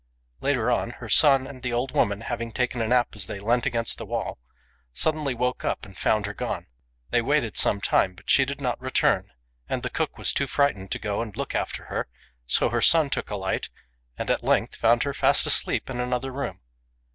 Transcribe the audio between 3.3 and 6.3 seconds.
leant against the wall, suddenly waked up and found